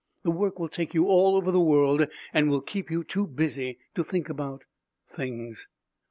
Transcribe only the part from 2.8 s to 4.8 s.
you too busy to think about